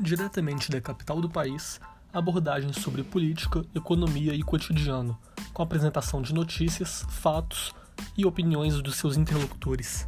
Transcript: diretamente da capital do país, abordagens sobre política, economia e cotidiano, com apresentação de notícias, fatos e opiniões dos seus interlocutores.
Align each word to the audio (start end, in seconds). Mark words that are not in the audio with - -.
diretamente 0.00 0.70
da 0.70 0.80
capital 0.80 1.20
do 1.20 1.28
país, 1.28 1.80
abordagens 2.12 2.76
sobre 2.76 3.02
política, 3.02 3.64
economia 3.74 4.34
e 4.34 4.42
cotidiano, 4.42 5.18
com 5.52 5.62
apresentação 5.62 6.22
de 6.22 6.32
notícias, 6.32 7.04
fatos 7.10 7.72
e 8.16 8.24
opiniões 8.24 8.80
dos 8.80 8.96
seus 8.96 9.16
interlocutores. 9.16 10.06